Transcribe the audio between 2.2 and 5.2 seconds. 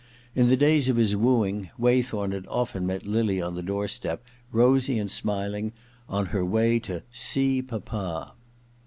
had often met Lily on the doorstep, rosy and